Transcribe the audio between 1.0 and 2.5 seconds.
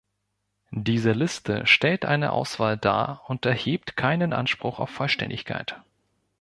Liste stellt eine